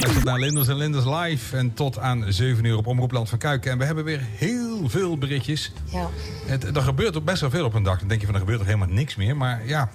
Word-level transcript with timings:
Luistert 0.00 0.24
naar 0.24 0.38
Linders 0.38 0.68
en 0.68 0.76
Linders 0.76 1.04
live. 1.04 1.56
En 1.56 1.74
tot 1.74 1.98
aan 1.98 2.24
7 2.28 2.64
uur 2.64 2.76
op 2.76 2.86
Omroepland 2.86 3.28
van 3.28 3.38
Kuiken. 3.38 3.70
En 3.70 3.78
we 3.78 3.84
hebben 3.84 4.04
weer 4.04 4.20
heel 4.36 4.88
veel 4.88 5.18
berichtjes. 5.18 5.72
Ja. 5.92 6.08
Het, 6.46 6.76
er 6.76 6.82
gebeurt 6.82 7.16
ook 7.16 7.24
best 7.24 7.40
wel 7.40 7.50
veel 7.50 7.64
op 7.64 7.74
een 7.74 7.82
dag. 7.82 7.98
Dan 7.98 8.08
denk 8.08 8.20
je 8.20 8.26
van 8.26 8.34
er 8.34 8.40
gebeurt 8.40 8.60
er 8.60 8.66
helemaal 8.66 8.88
niks 8.88 9.16
meer. 9.16 9.36
Maar 9.36 9.60
ja, 9.66 9.90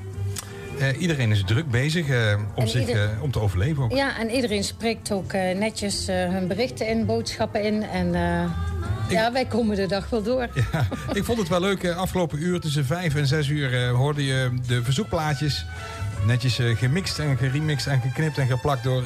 eh, 0.80 1.02
iedereen 1.02 1.32
is 1.32 1.44
druk 1.46 1.70
bezig 1.72 2.08
eh, 2.08 2.40
om, 2.56 2.68
zich, 2.68 2.88
ieder- 2.88 3.04
eh, 3.14 3.22
om 3.24 3.32
te 3.32 3.40
overleven 3.40 3.84
ook. 3.84 3.92
ja, 3.92 4.18
en 4.20 4.30
iedereen 4.30 4.64
spreekt 4.64 5.12
ook 5.12 5.34
netjes 5.34 6.08
hun 6.08 6.48
berichten 6.48 6.88
in, 6.88 7.06
boodschappen 7.06 7.64
in. 7.64 7.84
En 7.84 8.12
ja, 9.10 9.32
wij 9.32 9.46
komen 9.46 9.76
de 9.76 9.88
dag 9.88 10.10
wel 10.10 10.24
door. 10.24 10.48
Ja, 10.72 10.88
ik 11.14 11.24
vond 11.24 11.38
het 11.40 11.48
wel 11.48 11.60
leuk. 11.62 11.84
eh, 11.84 11.98
Afgelopen 11.98 12.42
uur 12.44 12.60
tussen 12.60 12.86
5 12.86 13.16
en 13.16 13.28
6 13.28 13.48
uur 13.48 13.84
eh, 13.84 13.92
hoorde 13.92 14.26
je 14.26 14.52
de 14.68 14.84
verzoekplaatjes. 14.84 15.66
Netjes 16.26 16.60
gemixt 16.76 17.20
en 17.20 17.38
geremixed 17.38 17.88
en 17.94 18.02
geknipt 18.02 18.38
en 18.38 18.48
geplakt 18.48 18.84
door 18.84 19.04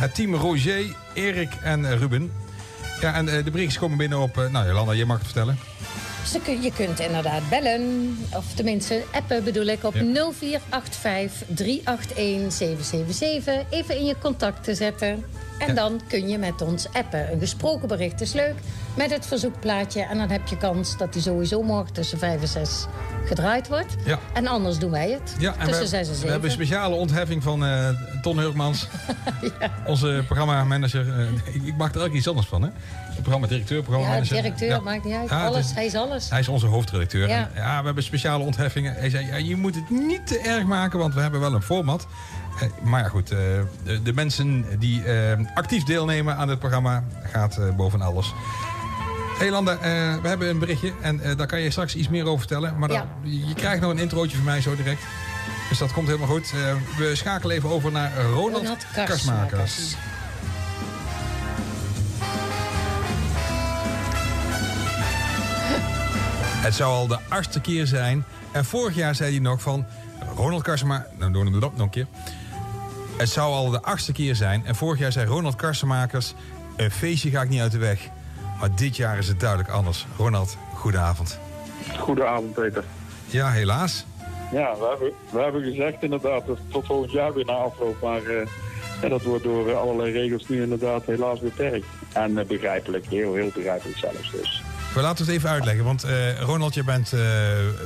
het 0.00 0.14
team 0.14 0.34
Roger, 0.34 0.96
Erik 1.14 1.52
en 1.62 1.84
eh, 1.84 1.98
Ruben. 1.98 2.32
Ja, 3.00 3.14
en 3.14 3.28
eh, 3.28 3.44
de 3.44 3.50
berichtjes 3.50 3.78
komen 3.78 3.98
binnen 3.98 4.18
op... 4.18 4.38
eh, 4.38 4.50
nou, 4.50 4.66
Jolanda, 4.66 4.92
je 4.92 5.06
mag 5.06 5.16
het 5.16 5.26
vertellen. 5.26 5.58
Je 6.62 6.72
kunt 6.76 7.00
inderdaad 7.00 7.48
bellen, 7.48 8.16
of 8.36 8.44
tenminste 8.54 9.02
appen 9.12 9.44
bedoel 9.44 9.66
ik, 9.66 9.84
op 9.84 9.94
Ja. 9.94 10.00
0485 10.00 11.46
381 11.46 12.52
777. 12.52 13.54
Even 13.70 13.96
in 13.96 14.04
je 14.04 14.14
contacten 14.20 14.76
zetten. 14.76 15.24
En 15.60 15.66
Ja. 15.66 15.74
dan 15.74 16.00
kun 16.08 16.28
je 16.28 16.38
met 16.38 16.62
ons 16.62 16.86
appen. 16.92 17.32
Een 17.32 17.38
gesproken 17.40 17.88
bericht 17.88 18.20
is 18.20 18.32
leuk, 18.32 18.54
met 18.94 19.10
het 19.10 19.26
verzoekplaatje. 19.26 20.02
En 20.02 20.18
dan 20.18 20.30
heb 20.30 20.46
je 20.48 20.56
kans 20.56 20.96
dat 20.96 21.12
die 21.12 21.22
sowieso 21.22 21.62
morgen 21.62 21.92
tussen 21.92 22.18
5 22.18 22.40
en 22.40 22.48
6 22.48 22.86
gedraaid 23.24 23.68
wordt. 23.68 23.94
Ja. 24.04 24.18
En 24.32 24.46
anders 24.46 24.78
doen 24.78 24.90
wij 24.90 25.10
het, 25.10 25.34
Ja, 25.38 25.54
en 25.58 25.66
tussen 25.66 25.82
we, 25.82 25.88
6 25.88 25.98
en 25.98 26.04
7. 26.04 26.24
we 26.24 26.30
hebben 26.30 26.48
een 26.50 26.54
speciale 26.56 26.94
ontheffing 26.94 27.42
van 27.42 27.64
eh, 27.64 27.88
Ton 28.22 28.38
Hurkmans. 28.38 28.88
Onze 29.86 30.22
programmamanager. 30.26 31.08
eh, 31.18 31.54
ik, 31.66 31.76
maak 31.76 31.94
er 31.94 32.02
ook 32.02 32.12
iets 32.12 32.28
anders 32.28 32.46
van, 32.46 32.62
hè? 32.62 32.68
Programmadirecteur, 33.22 33.76
ja, 33.76 33.82
programmamanager. 33.82 34.36
directeur, 34.36 34.68
Ja. 34.68 34.80
maakt 34.80 35.04
niet 35.04 35.14
uit. 35.14 35.28
Ja, 35.28 35.46
alles, 35.46 35.74
hij 35.74 35.84
is 35.86 35.94
alles. 35.94 36.30
Hij 36.30 36.40
is 36.40 36.48
onze 36.48 36.66
hoofdredacteur. 36.66 37.28
Ja. 37.28 37.36
En, 37.36 37.48
ja, 37.54 37.78
we 37.80 37.84
hebben 37.86 38.02
speciale 38.04 38.44
ontheffingen. 38.44 38.94
Hij 38.94 39.10
zei, 39.10 39.26
ja, 39.26 39.36
je 39.36 39.56
moet 39.56 39.74
het 39.74 39.90
niet 39.90 40.26
te 40.26 40.38
erg 40.38 40.64
maken, 40.64 40.98
want 40.98 41.14
we 41.14 41.20
hebben 41.20 41.40
wel 41.40 41.54
een 41.54 41.62
format. 41.62 42.06
Eh, 42.60 42.68
maar 42.82 43.02
ja, 43.02 43.08
goed, 43.08 43.30
eh, 43.30 43.38
de, 43.84 44.02
de 44.02 44.12
mensen 44.12 44.64
die 44.78 45.04
eh, 45.04 45.38
actief 45.54 45.84
deelnemen 45.84 46.36
aan 46.36 46.48
het 46.48 46.58
programma 46.58 47.04
gaat 47.22 47.76
boven 47.76 48.00
alles. 48.00 48.34
Hey 49.38 49.50
Landa, 49.50 49.78
we 50.22 50.28
hebben 50.28 50.48
een 50.48 50.58
berichtje 50.58 50.92
en 51.00 51.20
daar 51.36 51.46
kan 51.46 51.60
je 51.60 51.70
straks 51.70 51.94
iets 51.94 52.08
meer 52.08 52.24
over 52.26 52.38
vertellen. 52.38 52.78
Maar 52.78 52.88
dan, 52.88 52.96
Ja. 52.96 53.30
je, 53.46 53.54
krijgt 53.54 53.80
nog 53.80 53.90
een 53.90 53.98
introotje 53.98 54.36
van 54.36 54.44
mij 54.44 54.60
zo 54.60 54.76
direct. 54.76 55.02
Dus 55.68 55.78
dat 55.78 55.92
komt 55.92 56.06
helemaal 56.06 56.28
goed. 56.28 56.50
We 56.98 57.10
schakelen 57.14 57.56
even 57.56 57.68
over 57.68 57.92
naar 57.92 58.12
Ronald, 58.22 58.62
Ronald 58.62 58.86
Karsmakers. 58.94 59.24
Karsmakers. 59.24 59.96
Het 66.60 66.74
zou 66.74 66.92
al 66.92 67.06
de 67.06 67.18
achtste 67.28 67.60
keer 67.60 67.86
zijn. 67.86 68.24
En 68.52 68.64
vorig 68.64 68.94
jaar 68.94 69.14
zei 69.14 69.30
hij 69.30 69.40
nog 69.40 69.62
van... 69.62 69.86
Ronald 70.36 70.62
Karsema... 70.62 71.06
Nou, 71.18 71.32
doen 71.32 71.48
we 71.48 71.54
het 71.54 71.64
op 71.64 71.76
nog 71.76 71.86
een 71.86 71.90
keer. 71.90 72.06
Het 73.16 73.28
zou 73.28 73.52
al 73.52 73.70
de 73.70 73.82
achtste 73.82 74.12
keer 74.12 74.34
zijn. 74.34 74.66
En 74.66 74.74
vorig 74.74 74.98
jaar 74.98 75.12
zei 75.12 75.26
Ronald 75.26 75.54
Karsenmakers... 75.54 76.34
Een 76.80 76.90
feestje 76.90 77.30
ga 77.30 77.42
ik 77.42 77.48
niet 77.48 77.60
uit 77.60 77.72
de 77.72 77.78
weg. 77.78 78.08
Maar 78.60 78.74
dit 78.74 78.96
jaar 78.96 79.18
is 79.18 79.28
het 79.28 79.40
duidelijk 79.40 79.70
anders. 79.70 80.06
Ronald, 80.16 80.56
goedenavond. 80.74 81.38
Goedenavond, 81.98 82.54
Peter. 82.54 82.84
Ja, 83.26 83.50
helaas. 83.50 84.04
Ja, 84.52 84.76
we 84.78 84.86
hebben, 84.88 85.12
we 85.30 85.38
hebben 85.38 85.62
gezegd 85.62 86.02
inderdaad 86.02 86.46
dat 86.46 86.58
tot 86.68 86.86
volgend 86.86 87.12
jaar 87.12 87.34
weer 87.34 87.44
na 87.44 87.52
afloop. 87.52 88.00
Maar 88.00 88.22
eh, 88.22 88.46
ja, 89.02 89.08
dat 89.08 89.22
wordt 89.22 89.44
door 89.44 89.68
eh, 89.68 89.76
allerlei 89.76 90.12
regels 90.12 90.48
nu 90.48 90.62
inderdaad 90.62 91.04
helaas 91.04 91.40
beperkt. 91.40 91.86
En 92.12 92.38
eh, 92.38 92.46
begrijpelijk, 92.46 93.06
heel, 93.06 93.34
heel 93.34 93.50
begrijpelijk 93.54 93.98
zelfs. 93.98 94.30
Dus. 94.30 94.62
We 94.94 95.00
laten 95.00 95.24
het 95.24 95.34
even 95.34 95.48
uitleggen. 95.48 95.84
Want 95.84 96.04
eh, 96.04 96.40
Ronald, 96.40 96.74
je 96.74 96.84
bent 96.84 97.12
eh, 97.12 97.20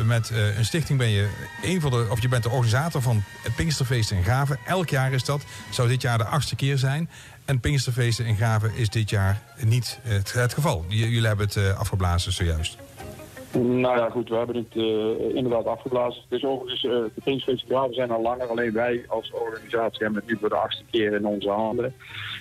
met 0.05 0.31
eh, 0.31 0.59
een 0.59 0.65
stichting 0.65 0.99
ben 0.99 1.09
je 1.09 1.29
een 1.63 1.81
van 1.81 1.91
de, 1.91 2.07
of 2.11 2.23
je 2.23 2.29
bent 2.29 2.43
de 2.43 2.51
organisator 2.51 3.03
van 3.03 3.23
het 3.43 3.55
Pinksterfeest 3.55 4.11
in 4.11 4.23
Graven. 4.23 4.59
Elk 4.67 4.89
jaar 4.89 5.13
is 5.13 5.25
dat. 5.25 5.45
Zou 5.71 5.89
dit 5.89 6.03
jaar 6.03 6.19
de 6.19 6.25
achtste 6.25 6.57
keer 6.57 6.79
zijn. 6.79 7.11
En 7.45 7.61
Pinksterfeesten 7.61 8.27
in 8.27 8.37
Graven 8.37 8.75
is 8.75 8.89
dit 8.89 9.11
jaar 9.11 9.43
niet 9.59 9.99
het, 10.03 10.53
geval. 10.53 10.85
Jullie 10.89 11.27
hebben 11.27 11.47
het 11.47 11.77
afgeblazen 11.77 12.33
zojuist. 12.33 12.77
Nou 13.55 13.99
ja, 13.99 14.11
goed, 14.11 14.29
we 14.29 14.37
hebben 14.37 14.57
het 14.57 14.77
eh, 14.77 15.37
inderdaad 15.37 15.67
afgeblazen. 15.67 16.23
Het 16.29 16.39
is 16.39 16.45
overigens, 16.45 16.85
eh 16.85 16.91
de 16.91 17.21
Pinkstfestivalen 17.25 17.95
zijn 17.95 18.11
al 18.11 18.23
langer. 18.23 18.47
Alleen 18.47 18.73
wij 18.73 19.05
als 19.09 19.33
organisatie 19.33 20.05
hebben 20.05 20.23
het 20.23 20.31
nu 20.31 20.39
voor 20.41 20.49
de 20.49 20.55
achtste 20.55 20.85
keer 20.91 21.13
in 21.13 21.27
onze 21.27 21.51
handen. 21.51 21.95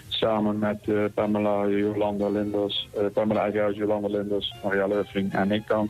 Samen 0.07 0.59
met 0.59 0.79
eh, 0.85 1.03
Pamela, 1.13 1.67
Jolanda 1.67 2.29
Linders, 2.29 2.89
Pamela 3.13 3.41
Eigenhuis, 3.41 3.77
Jolanda 3.77 4.07
Linders, 4.07 4.53
Maria 4.63 4.87
Leufling 4.87 5.33
en 5.33 5.51
ik 5.51 5.67
dan. 5.67 5.89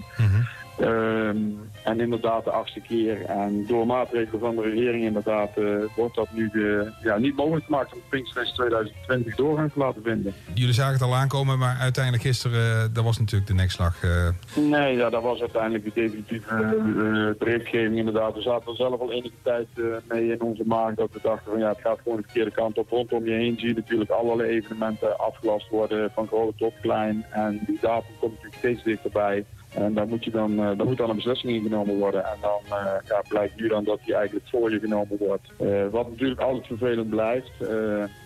Ehm, 0.79 1.37
en 1.83 1.99
inderdaad 1.99 2.43
de 2.43 2.51
achtste 2.51 2.79
keer. 2.79 3.25
En 3.25 3.65
door 3.67 3.85
maatregelen 3.85 4.39
van 4.39 4.55
de 4.55 4.61
regering 4.61 5.03
inderdaad 5.03 5.57
eh, 5.57 5.65
wordt 5.95 6.15
dat 6.15 6.27
nu 6.31 6.49
eh, 6.53 6.87
ja, 7.03 7.17
niet 7.17 7.35
mogelijk 7.35 7.65
gemaakt 7.65 7.93
om 7.93 7.99
Pinkstfest 8.09 8.55
2020 8.55 9.35
doorgang 9.35 9.71
te 9.71 9.79
laten 9.79 10.01
vinden. 10.03 10.33
Jullie 10.53 10.73
zagen 10.73 10.93
het 10.93 11.01
al 11.01 11.15
aankomen, 11.15 11.57
maar 11.59 11.77
uiteindelijk 11.79 12.23
gisteren, 12.23 12.75
eh, 12.75 12.83
dat 12.93 13.03
was 13.03 13.19
natuurlijk 13.19 13.47
de 13.47 13.53
nekslag. 13.53 14.03
eh. 14.03 14.27
Nee, 14.55 14.97
ja, 14.97 15.09
dat 15.09 15.23
was 15.23 15.39
uiteindelijk 15.39 15.83
de 15.83 15.91
definitieve 15.93 17.35
berichtgeving 17.39 17.97
inderdaad. 17.97 18.33
We 18.33 18.41
zaten 18.41 18.69
er 18.69 18.75
zelf 18.75 18.99
al 18.99 19.11
enige 19.11 19.35
tijd 19.41 19.67
mee 20.07 20.31
in 20.31 20.41
onze 20.41 20.63
maag 20.65 20.93
dat 20.93 21.09
we 21.11 21.19
dachten 21.21 21.51
van 21.51 21.59
ja, 21.59 21.69
het 21.69 21.81
gaat 21.81 21.99
gewoon 22.03 22.17
de 22.17 22.23
verkeerde 22.23 22.51
kant 22.51 22.77
op. 22.77 22.89
Rondom 22.89 23.25
je 23.25 23.31
heen 23.31 23.59
zie 23.59 23.67
je 23.67 23.73
natuurlijk 23.73 24.09
allerlei 24.09 24.49
evenementen 24.49 25.17
afgelast 25.19 25.69
worden 25.69 26.11
van 26.13 26.27
groot 26.27 26.57
tot 26.57 26.73
klein. 26.81 27.25
En 27.31 27.59
die 27.65 27.77
datum 27.81 28.13
komt 28.19 28.31
natuurlijk 28.31 28.57
steeds 28.57 28.83
dichterbij. 28.83 29.45
En 29.75 29.93
daar 29.93 30.07
moet, 30.07 30.23
je 30.23 30.31
dan, 30.31 30.51
eh, 30.51 30.77
daar 30.77 30.85
moet 30.85 30.97
dan 30.97 31.09
een 31.09 31.15
beslissing 31.15 31.53
in 31.53 31.61
genomen 31.61 31.97
worden. 31.97 32.25
En 32.25 32.37
dan 32.41 32.61
eh, 32.69 32.93
ja, 33.07 33.21
blijkt 33.27 33.59
nu 33.59 33.67
dan 33.67 33.83
dat 33.83 33.99
die 34.05 34.15
eigenlijk 34.15 34.47
voor 34.47 34.71
je 34.71 34.79
genomen 34.79 35.17
wordt. 35.17 35.51
Eh, 35.59 35.87
wat 35.91 36.09
natuurlijk 36.09 36.41
altijd 36.41 36.67
vervelend 36.67 37.09
blijft. 37.09 37.51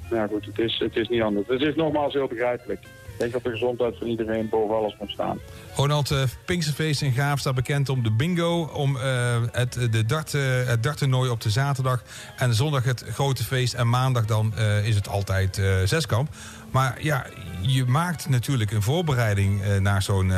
Maar 0.09 0.19
ja 0.19 0.27
goed, 0.27 0.45
het 0.45 0.59
is, 0.59 0.79
het 0.79 0.95
is 0.95 1.07
niet 1.07 1.21
anders. 1.21 1.47
Het 1.47 1.61
is 1.61 1.75
nogmaals 1.75 2.13
heel 2.13 2.27
begrijpelijk. 2.27 2.79
Ik 3.17 3.23
denk 3.23 3.43
dat 3.43 3.43
de 3.43 3.59
gezondheid 3.59 3.97
van 3.97 4.07
iedereen 4.07 4.49
boven 4.49 4.75
alles 4.75 4.95
moet 4.99 5.09
staan. 5.09 5.39
Ronald, 5.75 6.13
Pinksterfeest 6.45 7.01
in 7.01 7.11
Graaf 7.11 7.39
staat 7.39 7.55
bekend 7.55 7.89
om 7.89 8.03
de 8.03 8.11
bingo, 8.11 8.63
om 8.73 8.97
eh, 8.97 9.41
het, 9.51 9.73
de 9.91 10.05
dart, 10.05 10.33
eh, 10.33 10.41
het 10.65 10.83
darttoernooi 10.83 11.29
op 11.29 11.41
de 11.41 11.49
zaterdag 11.49 12.03
en 12.37 12.53
zondag 12.53 12.83
het 12.83 13.03
grote 13.09 13.43
feest 13.43 13.73
en 13.73 13.89
maandag 13.89 14.25
dan 14.25 14.53
is 14.83 14.95
het 14.95 15.07
altijd 15.07 15.61
zeskamp. 15.85 16.29
Maar 16.71 16.97
ja, 17.01 17.25
je 17.61 17.85
maakt 17.85 18.29
natuurlijk 18.29 18.71
een 18.71 18.81
voorbereiding 18.81 19.79
naar 19.79 20.01
zo'n 20.01 20.31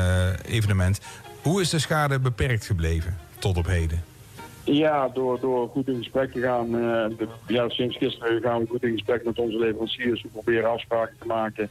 evenement. 0.45 0.99
Hoe 1.41 1.61
is 1.61 1.69
de 1.69 1.79
schade 1.79 2.19
beperkt 2.19 2.65
gebleven 2.65 3.17
tot 3.39 3.57
op 3.57 3.65
heden? 3.65 4.08
Ja, 4.71 5.07
door, 5.09 5.39
door 5.39 5.67
goed 5.69 5.87
in 5.87 5.97
gesprek 5.97 6.31
te 6.31 6.39
gaan. 6.41 6.65
eh, 6.65 7.17
de- 7.17 7.27
ja, 7.47 7.69
sinds 7.69 7.97
gisteren 7.97 8.41
gaan 8.41 8.59
we 8.61 8.67
goed 8.67 8.83
in 8.83 8.91
gesprek 8.91 9.23
met 9.25 9.39
onze 9.39 9.57
leveranciers. 9.57 10.21
We 10.21 10.27
proberen 10.29 10.69
afspraken 10.69 11.15
te 11.19 11.25
maken. 11.27 11.69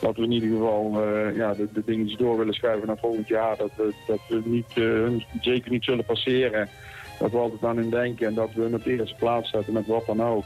Dat 0.00 0.16
we 0.16 0.22
in 0.22 0.32
ieder 0.32 0.48
geval 0.48 1.02
eh, 1.02 1.36
ja, 1.36 1.54
de, 1.54 1.68
de 1.72 1.82
dingetjes 1.84 2.18
door 2.18 2.38
willen 2.38 2.54
schuiven 2.54 2.86
naar 2.86 2.98
volgend 2.98 3.28
jaar. 3.28 3.56
Dat 3.56 3.70
we, 3.76 3.92
dat 4.06 4.18
we 4.28 4.42
niet, 4.44 4.72
eh, 4.74 5.24
zeker 5.40 5.70
niet 5.70 5.84
zullen 5.84 6.04
passeren. 6.04 6.68
Dat 7.18 7.30
we 7.30 7.36
altijd 7.38 7.64
aan 7.64 7.76
hun 7.76 7.90
denken 7.90 8.26
en 8.26 8.34
dat 8.34 8.50
we 8.54 8.60
hun 8.62 8.74
op 8.74 8.84
de 8.84 8.90
eerste 8.98 9.16
plaats 9.18 9.50
zetten 9.50 9.72
met 9.72 9.86
wat 9.86 10.06
dan 10.06 10.22
ook. 10.22 10.44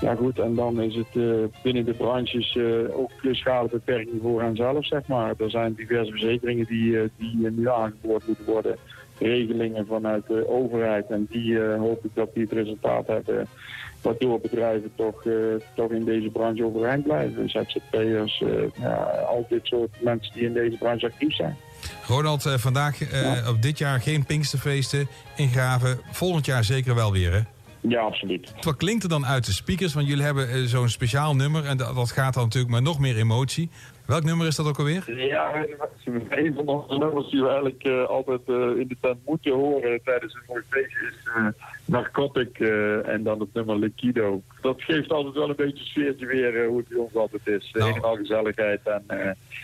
Ja 0.00 0.14
goed, 0.14 0.38
en 0.38 0.54
dan 0.54 0.80
is 0.80 0.94
het 0.94 1.06
eh, 1.12 1.62
binnen 1.62 1.84
de 1.84 1.92
branches 1.92 2.56
eh, 2.56 2.98
ook 2.98 3.10
schadebeperking 3.30 4.18
voor 4.22 4.42
hen 4.42 4.56
zelf, 4.56 4.86
zeg 4.86 5.06
maar. 5.06 5.34
Er 5.38 5.50
zijn 5.50 5.74
diverse 5.74 6.10
verzekeringen 6.10 6.66
die, 6.66 7.00
eh, 7.00 7.08
die 7.16 7.50
nu 7.50 7.68
aangeboord 7.68 8.26
moeten 8.26 8.44
worden. 8.44 8.76
Regelingen 9.18 9.86
vanuit 9.86 10.26
de 10.26 10.48
overheid. 10.48 11.06
En 11.06 11.26
die 11.30 11.60
hoop 11.60 12.04
ik 12.04 12.10
dat 12.14 12.34
die 12.34 12.42
het 12.42 12.52
resultaat 12.52 13.06
hebben 13.06 13.48
waardoor 14.02 14.40
bedrijven 14.40 14.90
toch, 14.96 15.24
toch 15.74 15.90
in 15.90 16.04
deze 16.04 16.28
branche 16.28 16.64
overeind 16.64 17.04
blijven. 17.04 17.50
ZZP'ers, 17.50 18.42
eh 18.42 18.48
ja, 18.80 18.94
al 19.28 19.46
dit 19.48 19.66
soort 19.66 19.90
mensen 20.00 20.32
die 20.34 20.44
in 20.44 20.52
deze 20.52 20.76
branche 20.76 21.06
actief 21.06 21.34
zijn. 21.34 21.56
Ronald, 22.06 22.42
vandaag 22.42 23.00
op 23.48 23.62
dit 23.62 23.78
jaar 23.78 24.00
geen 24.00 24.24
Pinksterfeesten 24.24 25.08
in 25.36 25.48
Graven. 25.48 26.00
Volgend 26.10 26.46
jaar 26.46 26.64
zeker 26.64 26.94
wel 26.94 27.12
weer, 27.12 27.32
hè? 27.32 27.40
Ja, 27.88 28.00
absoluut. 28.00 28.54
Wat 28.60 28.76
klinkt 28.76 29.02
er 29.02 29.08
dan 29.08 29.26
uit 29.26 29.46
de 29.46 29.52
speakers? 29.52 29.94
Want 29.94 30.06
jullie 30.06 30.24
hebben 30.24 30.50
eh, 30.50 30.62
zo'n 30.62 30.88
speciaal 30.88 31.36
nummer 31.36 31.64
en 31.64 31.76
dat, 31.76 31.94
dat 31.94 32.10
gaat 32.10 32.34
dan 32.34 32.42
natuurlijk 32.42 32.72
met 32.74 32.82
nog 32.82 32.98
meer 32.98 33.16
emotie. 33.16 33.70
Welk 34.06 34.24
nummer 34.24 34.46
is 34.46 34.56
dat 34.56 34.66
ook 34.66 34.78
alweer? 34.78 35.26
Ja, 35.28 35.54
een 36.28 36.54
van 36.54 36.66
onze 36.66 36.98
nummers 36.98 37.30
die 37.30 37.40
we 37.40 37.48
eigenlijk 37.48 37.82
eh, 37.82 38.04
altijd 38.04 38.40
eh, 38.46 38.54
in 38.54 38.88
de 38.88 38.96
tent 39.00 39.18
moeten 39.24 39.52
horen 39.52 40.00
tijdens 40.04 40.34
een 40.34 40.42
mooi 40.46 40.62
feestje 40.68 41.06
is 41.06 41.30
eh, 41.34 41.46
Narcotic 41.84 42.58
en 43.04 43.22
dan 43.22 43.40
het 43.40 43.48
nummer 43.52 43.78
Liquido. 43.78 44.42
Dat 44.60 44.82
geeft 44.82 45.10
altijd 45.10 45.34
wel 45.34 45.48
een 45.48 45.56
beetje 45.56 45.84
sfeertje 45.84 46.26
weer 46.26 46.66
hoe 46.66 46.78
het 46.78 46.88
bij 46.88 46.98
ons 46.98 47.14
altijd 47.14 47.46
is. 47.46 47.70
Nou. 47.72 48.00
Al 48.00 48.16
gezelligheid 48.16 48.80
en 48.84 49.04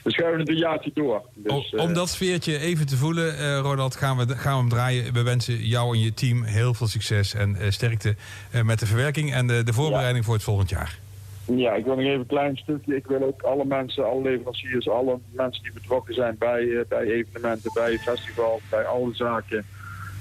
we 0.03 0.11
schuiven 0.11 0.41
het 0.41 0.49
een 0.49 0.57
jaartje 0.57 0.91
door. 0.95 1.23
Dus, 1.35 1.75
om 1.75 1.95
dat 1.95 2.09
sfeertje 2.09 2.59
even 2.59 2.87
te 2.87 2.97
voelen, 2.97 3.59
Ronald, 3.59 3.97
gaan 3.97 4.17
we, 4.17 4.37
gaan 4.37 4.53
we 4.53 4.59
hem 4.59 4.69
draaien. 4.69 5.13
We 5.13 5.23
wensen 5.23 5.57
jou 5.57 5.95
en 5.95 6.03
je 6.03 6.15
team 6.15 6.43
heel 6.43 6.75
veel 6.75 6.87
succes 6.87 7.35
en 7.35 7.73
sterkte 7.73 8.17
met 8.65 8.79
de 8.79 8.87
verwerking 8.87 9.33
en 9.33 9.47
de, 9.47 9.63
de 9.63 9.73
voorbereiding 9.73 10.25
voor 10.25 10.35
het 10.35 10.43
volgend 10.43 10.71
jaar. 10.71 11.02
Ja, 11.47 11.73
ik 11.73 11.85
wil 11.85 11.95
nog 11.95 12.05
even 12.05 12.21
een 12.21 12.27
klein 12.27 12.57
stukje. 12.57 12.97
Ik 12.97 13.07
wil 13.07 13.23
ook 13.23 13.43
alle 13.43 13.65
mensen, 13.65 14.07
alle 14.07 14.23
leveranciers, 14.23 14.89
alle 14.89 15.19
mensen 15.31 15.63
die 15.63 15.73
betrokken 15.73 16.15
zijn 16.15 16.37
bij, 16.39 16.63
uh, 16.63 16.81
bij 16.89 17.05
evenementen, 17.05 17.71
bij 17.75 17.99
festivals, 17.99 18.61
bij 18.71 18.85
alle 18.85 19.15
zaken. 19.15 19.65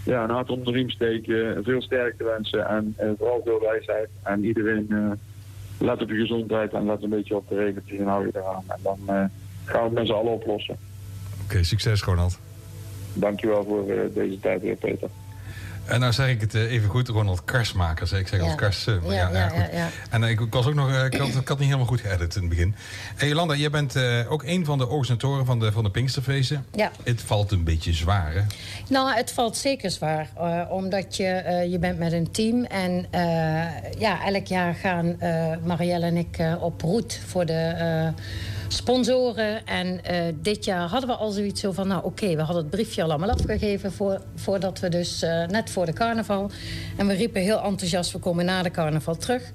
Ja, 0.06 0.23
een 0.23 0.29
hart 0.29 0.50
onder 0.50 0.65
de 0.65 0.71
riem 0.71 0.89
steken, 0.89 1.63
veel 1.63 1.81
sterkte 1.81 2.23
wensen 2.23 2.68
en 2.68 2.95
uh, 3.01 3.09
vooral 3.18 3.41
veel 3.45 3.59
wijsheid. 3.59 4.09
En 4.23 4.45
iedereen 4.45 4.85
uh, 4.89 5.12
let 5.79 6.01
op 6.01 6.09
je 6.09 6.15
gezondheid 6.15 6.73
en 6.73 6.85
let 6.85 7.03
een 7.03 7.09
beetje 7.09 7.35
op 7.35 7.50
de 7.50 7.56
regeltjes 7.56 8.00
en 8.00 8.07
hou 8.07 8.25
je 8.25 8.31
eraan. 8.33 8.63
En 8.67 8.79
dan 8.83 9.00
gaan 9.65 9.81
we 9.81 9.85
het 9.85 9.94
met 9.94 10.07
z'n 10.07 10.13
allen 10.13 10.33
oplossen. 10.33 10.77
Oké, 11.33 11.44
okay, 11.44 11.63
succes 11.63 12.03
Ronald. 12.03 12.39
Dankjewel 13.13 13.63
voor 13.63 13.85
deze 14.13 14.39
tijd 14.39 14.62
weer, 14.62 14.75
Peter. 14.75 15.09
En 15.86 16.00
nou 16.00 16.13
zeg 16.13 16.30
ik 16.30 16.42
het 16.42 16.54
even 16.54 16.89
goed, 16.89 17.07
Ronald 17.07 17.45
Karsmaker. 17.45 18.18
Ik 18.18 18.28
zeg 18.28 18.39
altijd 18.39 18.60
Kars. 18.60 18.88
Uh, 18.88 18.95
ja, 19.04 19.12
ja, 19.12 19.30
ja, 19.30 19.54
ja, 19.54 19.69
ja, 19.74 19.89
En 20.10 20.24
ik, 20.24 20.39
was 20.50 20.66
ook 20.66 20.74
nog, 20.74 21.04
ik 21.04 21.18
had, 21.18 21.28
ik 21.28 21.48
had 21.48 21.57
niet 21.57 21.68
helemaal 21.68 21.86
goed 21.86 22.00
geëdit 22.01 22.36
in 22.36 22.42
het 22.42 22.50
begin. 22.50 22.75
En 23.16 23.28
Jolanda, 23.28 23.56
jij 23.56 23.69
bent 23.69 23.95
uh, 23.95 24.31
ook 24.31 24.44
een 24.44 24.66
van 24.66 24.78
de 24.78 24.88
organisatoren 24.88 25.45
van 25.45 25.60
de, 25.60 25.72
van 25.72 25.83
de 25.83 25.89
Pinksterfeesten. 25.89 26.66
Ja. 26.74 26.92
Het 27.04 27.22
valt 27.22 27.51
een 27.51 27.63
beetje 27.63 27.94
zwaar, 27.94 28.33
hè? 28.33 28.42
Nou, 28.89 29.13
het 29.16 29.31
valt 29.31 29.57
zeker 29.57 29.92
zwaar. 29.92 30.30
Uh, 30.38 30.62
omdat 30.69 31.16
je, 31.16 31.68
je 31.69 31.80
bent 31.80 32.00
met 32.00 32.12
een 32.12 32.31
team. 32.31 32.63
En 32.63 33.06
ja, 33.98 34.25
elk 34.25 34.45
jaar 34.45 34.74
gaan 34.74 35.18
Marielle 35.63 36.06
en 36.06 36.18
ik 36.18 36.38
op 36.60 36.81
route 36.81 37.16
voor 37.27 37.45
de 37.45 38.13
sponsoren. 38.73 39.65
En 39.65 40.00
uh, 40.12 40.33
dit 40.41 40.65
jaar 40.65 40.88
hadden 40.88 41.09
we 41.09 41.15
al 41.15 41.31
zoiets 41.31 41.62
zo 41.62 41.71
van... 41.71 41.88
nou 41.88 42.03
oké, 42.03 42.35
we 42.35 42.41
hadden 42.41 42.62
het 42.62 42.69
briefje 42.69 43.03
al 43.03 43.09
allemaal 43.09 43.29
afgegeven... 43.29 43.91
Voor, 43.91 44.21
voordat 44.35 44.79
we 44.79 44.89
dus 44.89 45.23
uh, 45.23 45.45
net 45.45 45.69
voor 45.69 45.85
de 45.85 45.94
carnaval... 45.94 46.51
en 46.97 47.07
we 47.07 47.13
riepen 47.13 47.41
heel 47.41 47.62
enthousiast, 47.62 48.12
we 48.12 48.19
komen 48.19 48.45
na 48.45 48.63
de 48.63 48.71
carnaval 48.71 49.18
terug. 49.18 49.51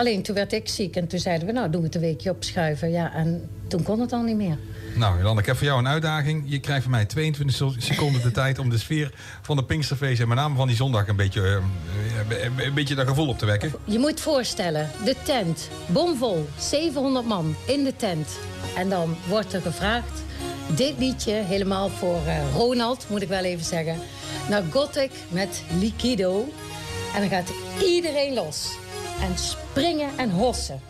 Alleen 0.00 0.22
toen 0.22 0.34
werd 0.34 0.52
ik 0.52 0.68
ziek 0.68 0.96
en 0.96 1.06
toen 1.06 1.18
zeiden 1.18 1.46
we... 1.46 1.52
nou, 1.52 1.70
doen 1.70 1.80
we 1.80 1.86
het 1.86 1.94
een 1.94 2.00
weekje 2.00 2.30
opschuiven. 2.30 2.90
Ja, 2.90 3.12
en 3.14 3.48
toen 3.68 3.82
kon 3.82 4.00
het 4.00 4.12
al 4.12 4.22
niet 4.22 4.36
meer. 4.36 4.58
Nou, 4.94 5.18
Jolanda, 5.18 5.40
ik 5.40 5.46
heb 5.46 5.56
voor 5.56 5.66
jou 5.66 5.78
een 5.78 5.88
uitdaging. 5.88 6.42
Je 6.46 6.58
krijgt 6.58 6.82
van 6.82 6.90
mij 6.90 7.04
22 7.04 7.74
seconden 7.78 8.22
de 8.22 8.30
tijd 8.30 8.58
om 8.58 8.70
de 8.70 8.78
sfeer 8.78 9.12
van 9.42 9.56
de 9.56 9.64
Pinksterfeest... 9.64 10.20
en 10.20 10.28
met 10.28 10.36
name 10.36 10.56
van 10.56 10.66
die 10.66 10.76
zondag 10.76 11.08
een 11.08 11.16
beetje, 11.16 11.40
uh, 12.28 12.64
een 12.66 12.74
beetje 12.74 12.94
dat 12.94 13.06
gevoel 13.06 13.28
op 13.28 13.38
te 13.38 13.46
wekken. 13.46 13.72
Je 13.84 13.98
moet 13.98 14.20
voorstellen, 14.20 14.90
de 15.04 15.16
tent, 15.22 15.68
bomvol, 15.86 16.46
700 16.58 17.26
man 17.26 17.54
in 17.66 17.84
de 17.84 17.96
tent. 17.96 18.28
En 18.76 18.88
dan 18.88 19.16
wordt 19.28 19.52
er 19.52 19.60
gevraagd, 19.60 20.22
dit 20.76 20.94
liedje 20.98 21.32
helemaal 21.32 21.88
voor 21.88 22.20
uh, 22.26 22.54
Ronald, 22.54 23.06
moet 23.08 23.22
ik 23.22 23.28
wel 23.28 23.44
even 23.44 23.64
zeggen... 23.64 23.96
naar 24.48 24.62
Gothic 24.70 25.10
met 25.28 25.62
Liquido. 25.80 26.48
En 27.14 27.20
dan 27.20 27.30
gaat 27.30 27.52
iedereen 27.82 28.34
los. 28.34 28.78
En 29.22 29.38
springen 29.38 30.10
en 30.18 30.30
hossen. 30.30 30.80